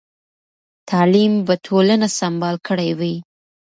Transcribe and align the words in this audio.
تعلیم 0.89 1.33
به 1.47 1.55
ټولنه 1.65 2.07
سمبال 2.19 2.55
کړې 2.67 2.89
وي. 2.99 3.15